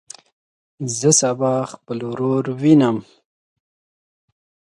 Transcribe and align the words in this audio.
زه 0.97 1.05
به 1.13 1.13
سبا 1.21 1.53
خپل 1.71 1.97
ورور 2.09 2.43
ووینم. 2.51 2.97